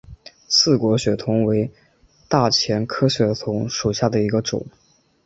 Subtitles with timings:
[0.47, 1.69] 刺果血桐为
[2.27, 4.65] 大戟科血桐属下的一个种。